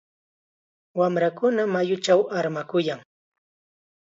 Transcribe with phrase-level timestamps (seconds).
[0.99, 2.99] Wamrakuna mayuchaw armakuyan.